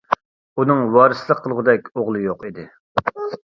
ئۇنىڭ 0.61 0.81
ۋارىسلىق 0.95 1.45
قىلغۇدەك 1.45 1.95
ئوغلى 1.95 2.27
يوق 2.27 2.51
ئىدى. 2.51 2.69